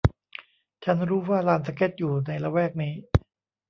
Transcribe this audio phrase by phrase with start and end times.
[0.85, 2.93] ฉันรู้ว่าลานสเก็ตอยู่ในละแวกนี้